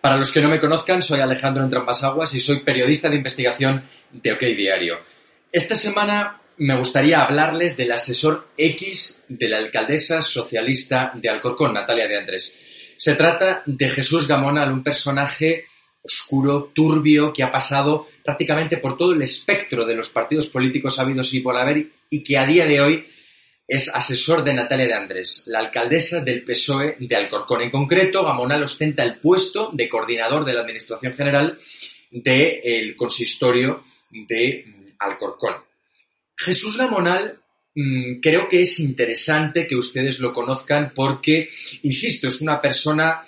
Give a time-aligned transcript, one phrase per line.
[0.00, 3.82] Para los que no me conozcan, soy Alejandro Entrambasaguas y soy periodista de investigación
[4.12, 4.98] de OK Diario.
[5.50, 12.08] Esta semana me gustaría hablarles del asesor X de la alcaldesa socialista de Alcorcón, Natalia
[12.08, 12.54] de Andrés.
[12.96, 15.66] Se trata de Jesús Gamonal, un personaje
[16.02, 21.32] oscuro, turbio, que ha pasado prácticamente por todo el espectro de los partidos políticos habidos
[21.34, 23.06] y por haber y que a día de hoy
[23.68, 27.60] es asesor de Natalia de Andrés, la alcaldesa del PSOE de Alcorcón.
[27.60, 31.58] En concreto, Gamonal ostenta el puesto de coordinador de la Administración General
[32.10, 35.56] del consistorio de mm, Alcorcón.
[36.34, 37.38] Jesús Gamonal
[37.74, 41.50] mm, creo que es interesante que ustedes lo conozcan porque,
[41.82, 43.20] insisto, es una persona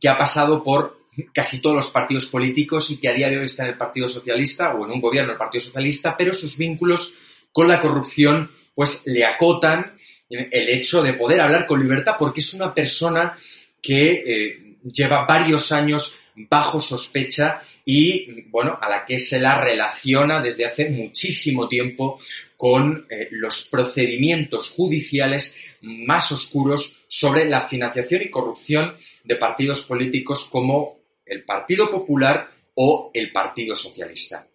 [0.00, 3.44] que ha pasado por casi todos los partidos políticos y que a día de hoy
[3.44, 7.14] está en el Partido Socialista o en un gobierno del Partido Socialista, pero sus vínculos
[7.52, 9.94] con la corrupción pues le acotan
[10.28, 13.36] el hecho de poder hablar con libertad porque es una persona
[13.80, 20.40] que eh, lleva varios años bajo sospecha y, bueno, a la que se la relaciona
[20.40, 22.18] desde hace muchísimo tiempo
[22.56, 30.48] con eh, los procedimientos judiciales más oscuros sobre la financiación y corrupción de partidos políticos
[30.50, 34.46] como el Partido Popular o el Partido Socialista.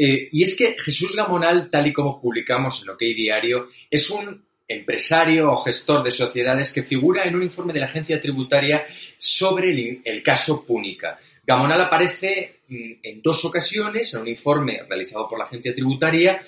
[0.00, 4.44] Eh, y es que Jesús Gamonal, tal y como publicamos en OK Diario, es un
[4.68, 8.86] empresario o gestor de sociedades que figura en un informe de la agencia tributaria
[9.16, 11.18] sobre el, caso Púnica.
[11.44, 16.40] Gamonal aparece mm, en dos ocasiones en un informe realizado por la agencia tributaria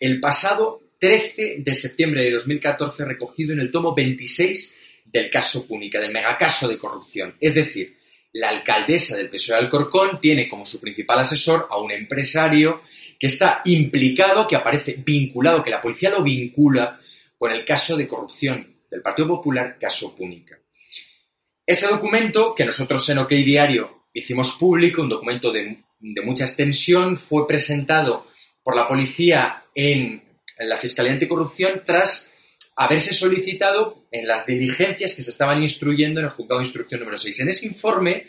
[0.00, 4.74] el pasado 13 de septiembre de 2014 recogido en el tomo 26
[5.04, 7.34] del caso Púnica, del megacaso de corrupción.
[7.40, 7.95] Es decir,
[8.38, 12.82] la alcaldesa del PSOE de Alcorcón tiene como su principal asesor a un empresario
[13.18, 17.00] que está implicado, que aparece vinculado, que la policía lo vincula
[17.38, 20.58] con el caso de corrupción del Partido Popular, caso Púnica.
[21.64, 27.46] Ese documento, que nosotros en OK Diario hicimos público, un documento de, mucha extensión, fue
[27.46, 28.26] presentado
[28.62, 30.22] por la policía en,
[30.58, 32.32] en la Fiscalía Anticorrupción tras
[32.76, 37.18] haberse solicitado en las diligencias que se estaban instruyendo en el juzgado de instrucción número
[37.18, 37.40] 6.
[37.40, 38.26] En ese informe,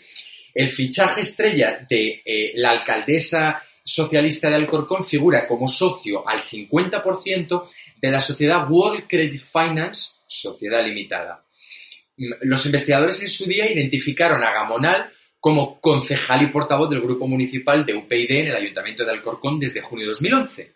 [0.53, 7.69] el fichaje estrella de eh, la alcaldesa socialista de Alcorcón figura como socio al 50%
[8.01, 11.45] de la sociedad World Credit Finance, sociedad limitada.
[12.17, 17.85] Los investigadores en su día identificaron a Gamonal como concejal y portavoz del grupo municipal
[17.85, 20.71] de UPyD en el Ayuntamiento de Alcorcón desde junio de 2011.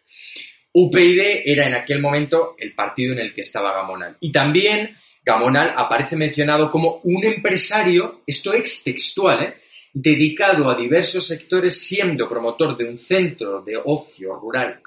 [0.73, 4.17] UPyD era en aquel momento el partido en el que estaba Gamonal.
[4.19, 9.53] Y también Gamonal aparece mencionado como un empresario, esto es textual, ¿eh?
[9.93, 14.81] dedicado a diversos sectores, siendo promotor de un centro de ocio rural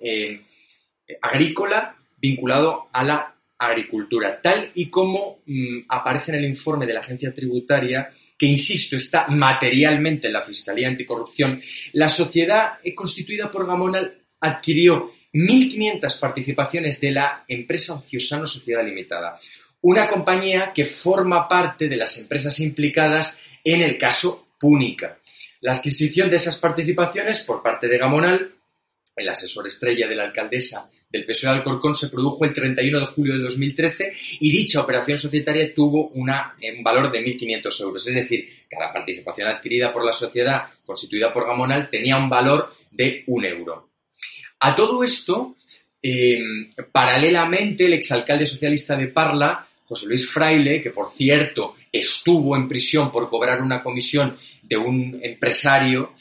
[0.00, 0.42] eh,
[1.22, 7.00] agrícola vinculado a la agricultura, tal y como mm, aparece en el informe de la
[7.00, 11.60] agencia tributaria, que insisto, está materialmente en la Fiscalía Anticorrupción,
[11.92, 19.40] la sociedad constituida por Gamonal adquirió 1.500 participaciones de la empresa Ociosano Sociedad Limitada,
[19.80, 25.18] una compañía que forma parte de las empresas implicadas en el caso Púnica.
[25.60, 28.54] La adquisición de esas participaciones por parte de Gamonal,
[29.16, 33.06] el asesor estrella de la alcaldesa del PSOE de Alcorcón, se produjo el 31 de
[33.06, 36.26] julio de 2013 y dicha operación societaria tuvo un
[36.82, 38.06] valor de 1.500 euros.
[38.06, 43.24] Es decir, cada participación adquirida por la sociedad constituida por Gamonal tenía un valor de
[43.26, 43.93] un euro.
[44.66, 45.56] A todo esto,
[46.02, 46.38] eh,
[46.90, 53.12] paralelamente, el exalcalde socialista de Parla, José Luis Fraile, que por cierto estuvo en prisión
[53.12, 56.14] por cobrar una comisión de un empresario,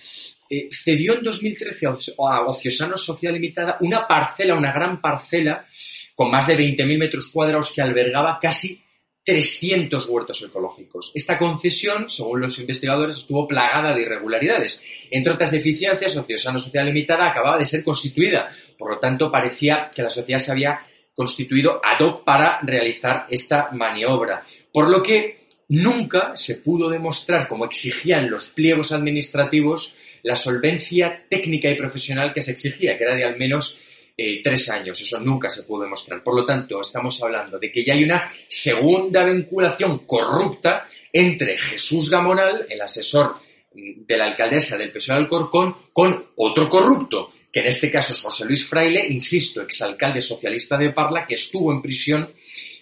[0.49, 5.65] eh, cedió en 2013 a Ociosano Social Limitada una parcela, una gran parcela,
[6.13, 8.82] con más de 20.000 metros cuadrados que albergaba casi
[9.25, 11.11] 300 huertos ecológicos.
[11.15, 14.81] Esta concesión, según los investigadores, estuvo plagada de irregularidades.
[15.09, 18.49] Entre otras deficiencias, Ociosano Social Limitada acababa de ser constituida.
[18.77, 20.79] Por lo tanto, parecía que la sociedad se había
[21.15, 24.43] constituido ad hoc para realizar esta maniobra.
[24.71, 31.69] Por lo que nunca se pudo demostrar, como exigían los pliegos administrativos, la solvencia técnica
[31.69, 33.77] y profesional que se exigía, que era de al menos
[34.15, 35.01] eh, tres años.
[35.01, 36.23] Eso nunca se pudo demostrar.
[36.23, 42.09] Por lo tanto, estamos hablando de que ya hay una segunda vinculación corrupta entre Jesús
[42.09, 43.37] Gamonal, el asesor
[43.73, 48.45] de la alcaldesa del PSOE Alcorcón, con otro corrupto, que en este caso es José
[48.45, 52.31] Luis Fraile, insisto, exalcalde socialista de Parla, que estuvo en prisión,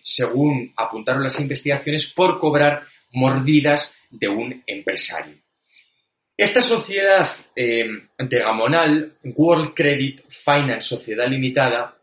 [0.03, 2.83] según apuntaron las investigaciones, por cobrar
[3.13, 5.40] mordidas de un empresario.
[6.41, 7.85] Esta sociedad eh,
[8.17, 11.95] Gamonal, World Credit Finance Sociedad Limitada,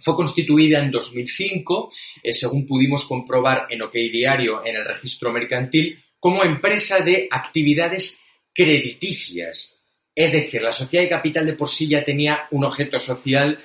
[0.00, 6.02] fue constituida en 2005, eh, según pudimos comprobar en OK Diario en el registro mercantil,
[6.18, 8.18] como empresa de actividades
[8.52, 9.80] crediticias.
[10.16, 13.56] Es decir, la sociedad de capital de por sí ya tenía un objeto social,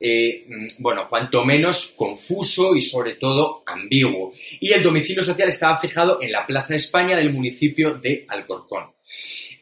[0.00, 4.32] eh, mm, bueno, cuanto menos confuso y sobre todo ambiguo.
[4.58, 8.86] Y el domicilio social estaba fijado en la Plaza España del municipio de Alcorcón.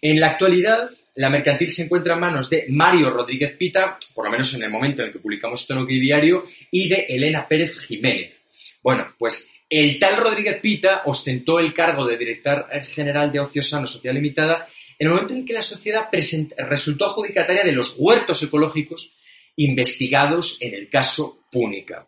[0.00, 4.31] En la actualidad, la mercantil se encuentra en manos de Mario Rodríguez Pita, por lo
[4.31, 7.76] menos en el momento en el que publicamos esto OK Diario, y de Elena Pérez
[7.81, 8.40] Jiménez.
[8.81, 13.88] Bueno, pues el tal Rodríguez Pita ostentó el cargo de director general de Ocio Sano
[13.88, 14.69] Sociedad Limitada
[14.99, 16.08] en el momento en que la sociedad
[16.56, 19.12] resultó adjudicataria de los huertos ecológicos
[19.58, 22.06] investigados en el caso Púnica.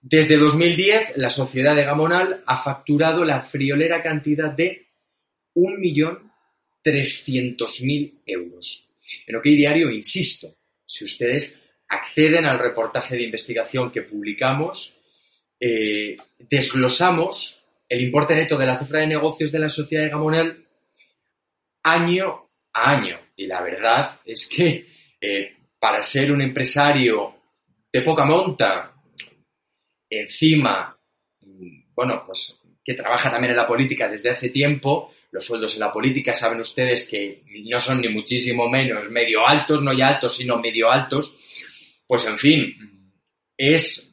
[0.00, 4.88] Desde 2010, la sociedad de Gamonal ha facturado la friolera cantidad de
[5.54, 6.30] un millón
[6.84, 8.88] 300.000 euros.
[9.26, 10.54] En OK Diario, insisto,
[10.86, 14.94] si ustedes acceden al reportaje de investigación que publicamos,
[15.58, 20.66] eh, desglosamos el importe neto de la cifra de negocios de la sociedad de Gamonel
[21.82, 23.18] año a año.
[23.36, 24.86] Y la verdad es que
[25.20, 27.34] eh, para ser un empresario
[27.92, 28.90] de poca monta,
[30.08, 30.98] encima,
[31.94, 35.92] bueno, pues que trabaja también en la política desde hace tiempo, los sueldos en la
[35.92, 40.58] política saben ustedes que no son ni muchísimo menos medio altos, no ya altos, sino
[40.58, 41.36] medio altos,
[42.06, 43.12] pues en fin,
[43.54, 44.10] es,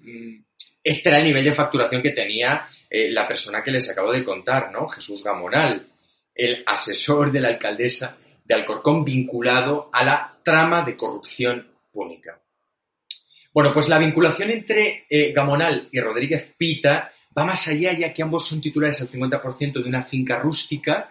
[0.84, 4.26] este era el nivel de facturación que tenía eh, la persona que les acabo de
[4.26, 4.90] contar, ¿no?
[4.90, 5.88] Jesús Gamonal,
[6.36, 8.18] el asesor de la alcaldesa
[8.54, 12.40] Alcorcón vinculado a la trama de corrupción púnica.
[13.54, 18.24] Bueno, pues la vinculación entre eh, Gamonal y Rodríguez Pita va más allá ya que
[18.24, 21.10] ambos son titulares al 50% de una finca rústica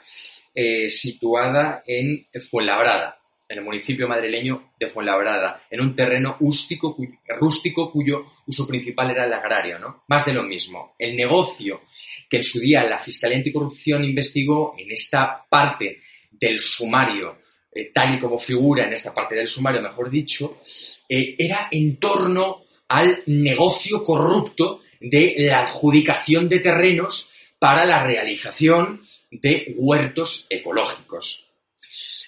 [0.54, 6.96] eh, situada en Fuenlabrada, en el municipio madrileño de Fuenlabrada, en un terreno rústico,
[7.38, 10.04] rústico cuyo uso principal era el agrario, ¿no?
[10.08, 10.94] Más de lo mismo.
[10.98, 11.82] El negocio
[12.28, 16.00] que en su día la Fiscalía Anticorrupción investigó en esta parte
[16.40, 17.38] del sumario,
[17.72, 20.60] eh, tal y como figura en esta parte del sumario, mejor dicho,
[21.08, 29.02] eh, era en torno al negocio corrupto de la adjudicación de terrenos para la realización
[29.31, 31.46] de huertos ecológicos.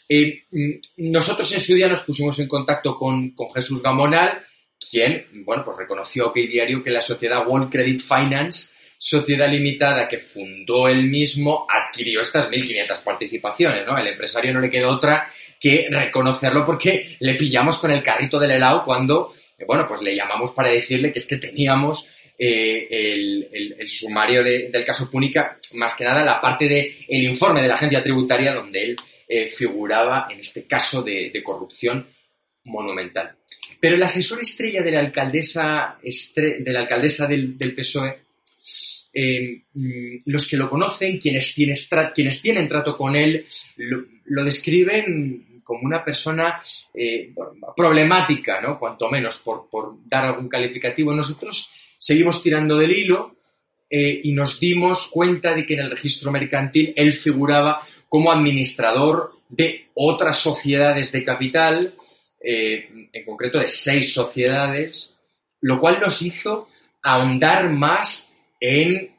[0.08, 4.44] Eh, mm, nosotros en su día nos pusimos en contacto con, Jesús Gamonal,
[4.90, 8.72] quien, bueno, pues reconoció a Diario que la sociedad World Credit Finance,
[9.04, 13.98] sociedad limitada que fundó él mismo, adquirió estas 1.500 participaciones, ¿no?
[13.98, 15.28] El empresario no le quedó otra
[15.58, 20.14] que reconocerlo porque le pillamos con el carrito del helado cuando, eh, bueno, pues le
[20.14, 22.86] llamamos para decirle que es que teníamos eh,
[23.80, 27.74] el, sumario del caso Púnica, más que nada la parte del el informe de la
[27.74, 28.96] agencia tributaria donde él
[29.28, 32.06] eh, figuraba en este caso de, corrupción
[32.64, 33.34] monumental.
[33.80, 38.16] Pero el asesor estrella de la alcaldesa, de la alcaldesa del, PSOE,
[39.12, 45.82] eh, mm, los que lo conocen, quienes, quienes tienen trato con él, lo, describen como
[45.82, 46.60] una persona
[47.76, 48.78] problemática, ¿no?
[48.78, 49.68] Cuanto menos, por,
[50.06, 51.14] dar algún calificativo.
[51.14, 53.36] Nosotros seguimos tirando del hilo
[53.94, 59.34] eh, y nos dimos cuenta de que en el registro mercantil él figuraba como administrador
[59.50, 61.94] de otras sociedades de capital,
[62.40, 65.18] eh, en concreto de seis sociedades,
[65.60, 66.68] lo cual nos hizo
[67.02, 68.31] ahondar más
[68.62, 69.10] en,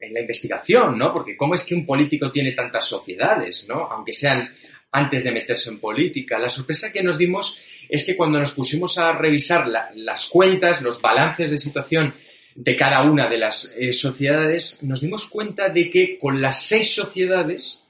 [0.00, 1.12] la investigación, ¿no?
[1.12, 3.88] Porque ¿cómo es que un político tiene tantas sociedades, ¿no?
[3.90, 4.48] Aunque sean
[4.92, 6.38] antes de meterse en política.
[6.38, 11.02] La sorpresa que nos dimos es que cuando nos pusimos a revisar las cuentas, los
[11.02, 12.14] balances de situación
[12.54, 16.94] de cada una de las eh, sociedades, nos dimos cuenta de que con las seis
[16.94, 17.84] sociedades,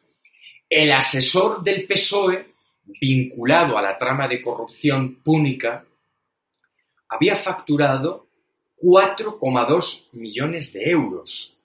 [0.68, 2.46] el asesor del PSOE
[3.00, 5.84] vinculado a la trama de corrupción púnica,
[7.08, 8.27] había facturado
[8.82, 11.56] 4,2 millones de euros.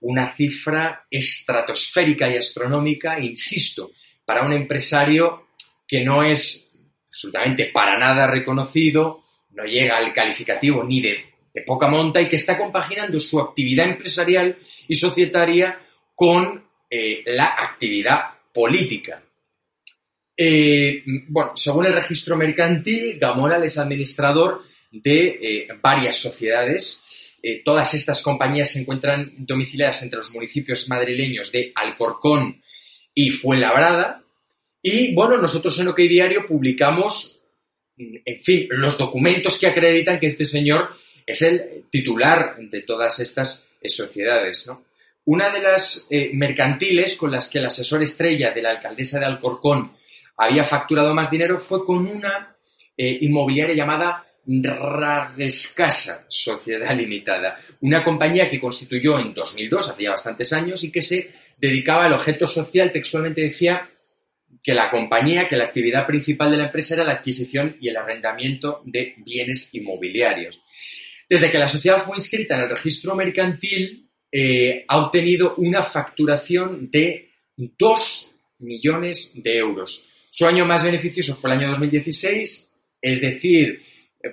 [0.00, 3.92] Una cifra estratosférica y astronómica, insisto,
[4.24, 5.48] para un empresario
[5.86, 6.70] que no es
[7.08, 9.22] absolutamente para nada reconocido,
[9.52, 11.24] no llega al calificativo ni de,
[11.64, 14.58] poca monta y que está compaginando su actividad empresarial
[14.88, 15.78] y societaria
[16.14, 18.22] con eh, la actividad
[18.52, 19.22] política.
[20.36, 24.62] Eh, bueno, según el registro mercantil, Gamoral es administrador
[25.02, 27.02] de eh, varias sociedades.
[27.42, 32.62] Eh, todas estas compañías se encuentran domiciliadas entre los municipios madrileños de Alcorcón
[33.12, 34.22] y Fuenlabrada.
[34.82, 36.00] Y bueno, nosotros en OK
[36.46, 37.40] publicamos,
[37.96, 40.90] en fin, los documentos que acreditan que este señor
[41.26, 44.68] es el titular de todas estas sociedades.
[45.24, 49.92] Una de las mercantiles con las que el asesor estrella de la alcaldesa de Alcorcón
[50.36, 52.54] había facturado más dinero fue con una
[52.96, 60.84] eh, inmobiliaria llamada Ragescasa Sociedad Limitada, una compañía que constituyó en 2002, hacía bastantes años,
[60.84, 63.88] y que se dedicaba al objeto social, textualmente decía
[64.62, 67.96] que la compañía, que la actividad principal de la empresa era la adquisición y el
[67.96, 70.60] arrendamiento de bienes inmobiliarios.
[71.28, 76.90] Desde que la sociedad fue inscrita en el registro mercantil, eh, ha obtenido una facturación
[76.90, 80.06] de 2 millones de euros.
[80.30, 83.82] Su año más beneficioso fue el año 2016, es decir,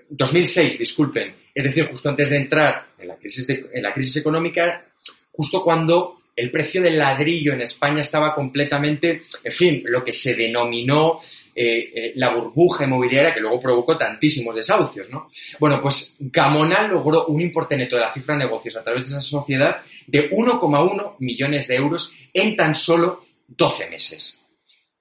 [0.09, 4.85] 2006, eh, disculpen, es decir, justo antes de entrar en la crisis, en la económica,
[5.31, 10.35] justo cuando el precio del ladrillo en España estaba completamente, en fin, lo que se
[10.35, 11.19] denominó
[11.53, 15.29] eh, eh, la burbuja inmobiliaria que luego provocó tantísimos desahucios, ¿no?
[15.59, 19.07] Bueno, pues Gamonal logró un importe neto de la cifra de negocios a través de
[19.09, 24.40] esa sociedad de 1,1 millones de euros en tan solo 12 meses.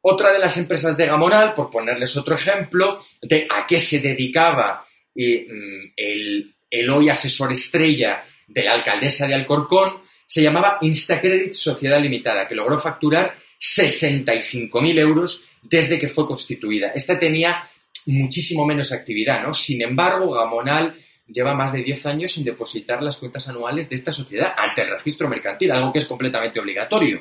[0.02, 4.87] Otra de las empresas de Gamonal, por ponerles otro ejemplo, de a qué se dedicaba
[5.14, 12.00] eh, mm, el, hoy asesor estrella de la alcaldesa de Alcorcón, se llamaba Instacredit Sociedad
[12.00, 16.92] Limitada, que logró facturar 65.000 euros desde que fue constituida.
[16.95, 17.69] Esta tenía
[18.07, 19.52] muchísimo menos actividad, ¿no?
[19.52, 20.95] Sin embargo, Gamonal
[21.26, 24.90] lleva más de 10 años sin depositar las cuentas anuales de esta sociedad ante el
[24.90, 27.21] registro mercantil, algo que es completamente obligatorio.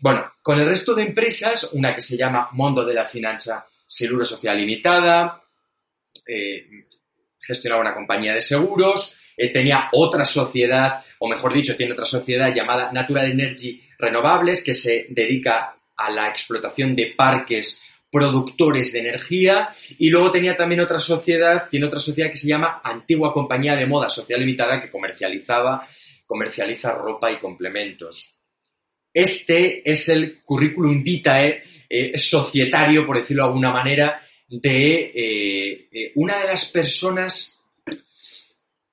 [0.00, 4.24] Bueno, con el resto de empresas, una que se llama Mundo de la Finanza Seguro
[4.24, 5.42] Social Limitada,
[6.26, 6.66] eh,
[7.40, 12.52] gestionaba una compañía de seguros, eh, tenía otra sociedad, o mejor dicho, tiene otra sociedad
[12.52, 19.68] llamada Natural Energy Renovables, que se dedica a la explotación de parques productores de energía
[19.98, 23.86] y luego tenía también otra sociedad, tiene otra sociedad que se llama Antigua Compañía de
[23.86, 25.86] Moda Social Limitada que comercializaba,
[26.24, 28.35] comercializa ropa y complementos.
[29.16, 36.12] Este es el currículum vitae eh, societario, por decirlo de alguna manera, de eh, eh,
[36.16, 37.58] una de las personas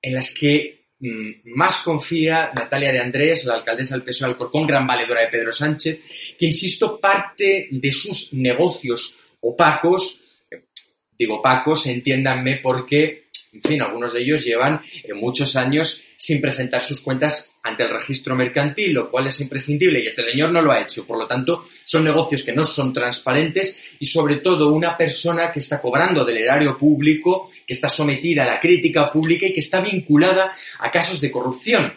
[0.00, 4.86] en las que mm, más confía Natalia de Andrés, la alcaldesa del PSOE Alcorcón, gran
[4.86, 6.00] valedora de Pedro Sánchez,
[6.38, 10.22] que, insisto, parte de sus negocios opacos,
[11.18, 13.23] digo opacos, entiéndanme porque,
[13.54, 14.80] en fin, algunos de ellos llevan
[15.14, 20.06] muchos años sin presentar sus cuentas ante el registro mercantil, lo cual es imprescindible y
[20.06, 21.06] este señor no lo ha hecho.
[21.06, 25.60] Por lo tanto, son negocios que no son transparentes y sobre todo una persona que
[25.60, 29.80] está cobrando del erario público, que está sometida a la crítica pública y que está
[29.80, 31.92] vinculada a casos de corrupción.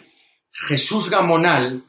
[0.52, 1.82] Jesús Gamonal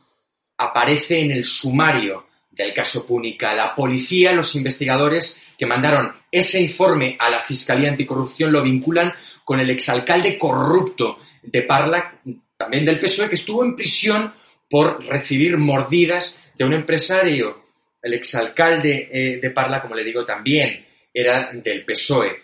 [0.58, 3.54] aparece en el sumario del caso Púnica.
[3.54, 9.14] La policía, los investigadores que mandaron ese informe a la Fiscalía Anticorrupción lo vinculan
[9.50, 12.22] con el exalcalde corrupto de Parla,
[12.56, 14.32] también del PSOE, que estuvo en prisión
[14.70, 17.64] por recibir mordidas de un empresario.
[18.00, 22.44] El exalcalde eh, de Parla, como le digo, también era del PSOE.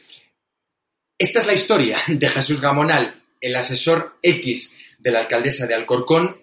[1.15, 6.41] Esta es la historia de Jesús Gamonal, el asesor X de la alcaldesa de Alcorcón.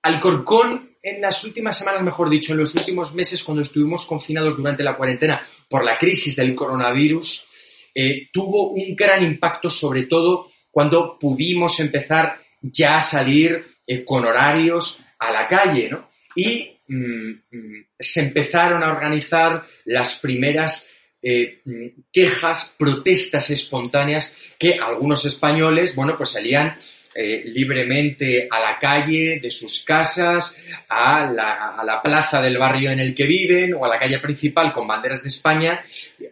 [0.00, 4.82] Alcorcón, en las últimas semanas, mejor dicho, en los últimos meses, cuando estuvimos confinados durante
[4.82, 7.49] la cuarentena por la crisis del coronavirus,
[7.94, 14.24] eh, tuvo un gran impacto, sobre todo cuando pudimos empezar ya a salir eh, con
[14.24, 16.10] horarios a la calle, ¿no?
[16.34, 20.88] Y mm, mm, se empezaron a organizar las primeras
[21.22, 26.76] eh, mm, quejas, protestas espontáneas que algunos españoles, bueno, pues salían
[27.14, 33.14] eh, libremente a la calle de sus casas, a la, plaza del barrio en el
[33.14, 35.82] que viven o a la calle principal con banderas de España,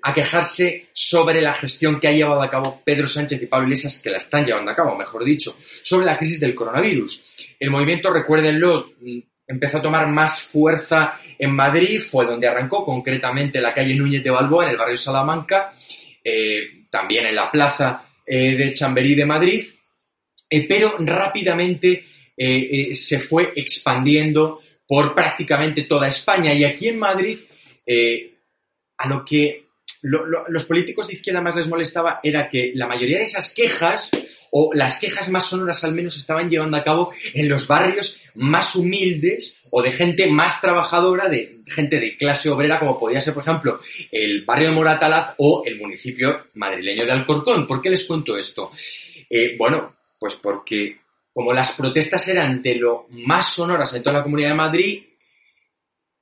[0.03, 4.01] a quejarse sobre la gestión que ha llevado a cabo Pedro Sánchez y Pablo Iglesias,
[4.03, 7.25] que la están llevando a cabo, mejor dicho, sobre la crisis del coronavirus.
[7.59, 8.93] El movimiento, recuérdenlo,
[9.47, 14.23] empezó a tomar más fuerza en Madrid fue donde arrancó, concretamente en la calle Núñez
[14.23, 15.73] de Balboa, en el barrio Salamanca,
[16.23, 19.65] eh, también en la plaza eh, de Chamberí de Madrid,
[20.49, 22.05] eh, pero rápidamente
[22.93, 26.55] se fue expandiendo por prácticamente toda España.
[26.55, 27.37] Y aquí en Madrid,
[28.97, 29.65] a lo que
[30.03, 34.13] los políticos de izquierda más les molestaba era que la mayoría de esas quejas
[34.51, 38.75] o las quejas más sonoras al menos estaban llevando a cabo en los barrios más
[38.77, 43.43] humildes o de gente más trabajadora, de gente de clase obrera, como podía ser, por
[43.43, 47.67] ejemplo, el barrio de Moratalaz o el municipio madrileño de Alcorcón.
[47.67, 48.71] ¿Por qué les cuento esto?
[49.29, 51.01] Eh, bueno, pues porque
[51.33, 55.03] como las protestas eran de lo más sonoras en toda la Comunidad de Madrid,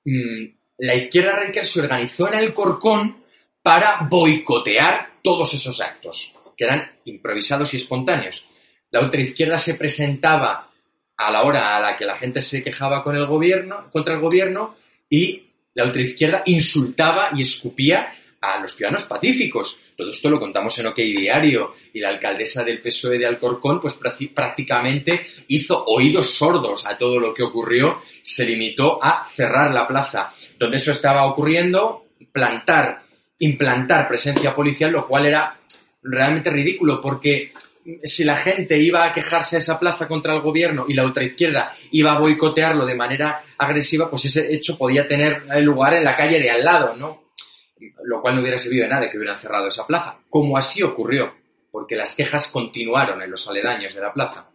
[0.05, 0.45] mm,
[0.79, 3.25] la izquierda radical se organizó en Alcorcón
[3.63, 8.47] para boicotear todos esos actos que eran improvisados y espontáneos.
[8.91, 10.71] La ultraizquierda se presentaba
[11.17, 14.21] a la hora a la que la gente se quejaba con el gobierno, contra el
[14.21, 14.77] gobierno
[15.09, 19.81] y la ultraizquierda insultaba y escupía a los ciudadanos pacíficos.
[19.97, 23.95] Todo esto lo contamos en OK Diario y la alcaldesa del PSOE de Alcorcón pues
[23.95, 30.33] prácticamente hizo oídos sordos a todo lo que ocurrió, se limitó a cerrar la plaza.
[30.59, 33.03] Donde eso estaba ocurriendo, plantar,
[33.39, 35.59] implantar presencia policial, lo cual era
[36.03, 37.53] realmente ridículo porque
[38.03, 41.73] si la gente iba a quejarse a esa plaza contra el gobierno y la ultraizquierda
[41.93, 46.41] iba a boicotearlo de manera agresiva, pues ese hecho podía tener lugar en la calle
[46.41, 47.26] de al lado, ¿no?
[48.05, 51.35] Lo cual no hubiera servido de nada que hubieran cerrado esa plaza, como así ocurrió,
[51.71, 54.49] porque las quejas continuaron en los aledaños de la plaza.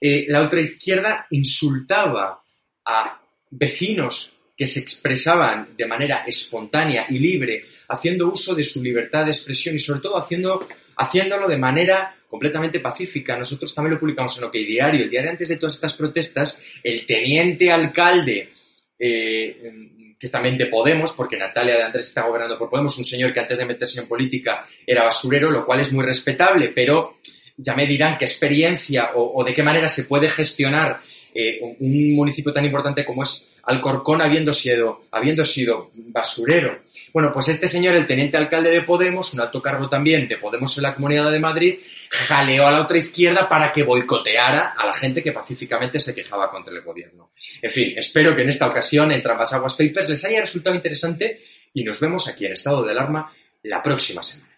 [0.00, 2.42] Eh, la ultraizquierda insultaba
[2.84, 9.24] a vecinos que se expresaban de manera espontánea y libre haciendo uso de su libertad
[9.24, 13.36] de expresión y sobre todo haciendo, haciéndolo de manera completamente pacífica.
[13.36, 15.02] Nosotros también lo publicamos en OK Diario.
[15.02, 18.52] El día de antes de todas estas protestas, el teniente alcalde,
[18.98, 19.90] eh,
[20.22, 23.40] que también de Podemos, porque Natalia de Andrés está gobernando por Podemos, un señor que
[23.40, 27.16] antes de meterse en política era basurero, lo cual es muy respetable, pero
[27.56, 31.00] ya me dirán qué experiencia o, de qué manera se puede gestionar
[31.34, 36.82] eh, un municipio tan importante como es Alcorcón habiendo sido, habiendo sido basurero.
[37.12, 40.76] Bueno, pues este señor, el teniente alcalde de Podemos, un alto cargo también de Podemos
[40.78, 41.78] en la Comunidad de Madrid,
[42.10, 46.50] jaleó a la otra izquierda para que boicoteara a la gente que pacíficamente se quejaba
[46.50, 47.32] contra el gobierno.
[47.60, 51.40] En fin, espero que en esta ocasión en Trampas Aguas Papers les haya resultado interesante
[51.74, 53.30] y nos vemos aquí en Estado de Alarma
[53.62, 54.51] la próxima semana.